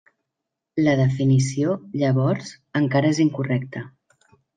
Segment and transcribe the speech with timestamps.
[0.85, 2.49] La definició, llavors,
[2.81, 3.83] encara és incorrecta.